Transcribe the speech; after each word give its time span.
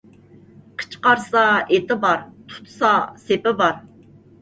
قىچقارسا 0.83 1.45
ئېتى 1.59 1.99
بار، 2.07 2.25
تۇتسا 2.57 2.97
سېپى 3.29 3.59
بار. 3.65 3.83